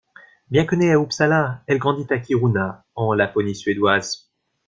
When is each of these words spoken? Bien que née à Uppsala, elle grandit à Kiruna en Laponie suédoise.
Bien 0.49 0.65
que 0.65 0.73
née 0.75 0.91
à 0.91 0.95
Uppsala, 0.99 1.61
elle 1.67 1.77
grandit 1.77 2.07
à 2.11 2.17
Kiruna 2.17 2.83
en 2.95 3.13
Laponie 3.13 3.53
suédoise. 3.55 4.31